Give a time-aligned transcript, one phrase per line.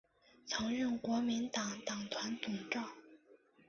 [0.47, 2.83] 曾任国民党党团总召。